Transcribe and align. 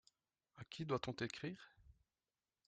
A 0.57 0.63
qui 0.65 0.83
doit-on 0.83 1.11
écrire? 1.11 1.69